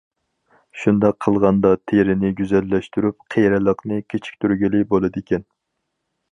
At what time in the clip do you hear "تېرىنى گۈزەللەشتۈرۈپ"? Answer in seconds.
1.91-3.21